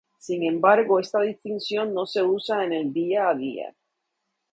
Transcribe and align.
Sin 0.17 0.41
embargo 0.43 0.99
esta 0.99 1.21
distinción 1.21 1.93
no 1.93 2.07
se 2.07 2.23
usa 2.23 2.63
en 2.65 2.73
el 2.73 2.91
día 2.91 3.29
a 3.29 3.35
día. 3.35 3.75